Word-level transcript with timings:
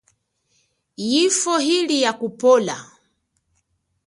Yifwo 1.07 1.55
ili 1.75 2.01
ya 2.01 2.13
kupola. 2.13 2.75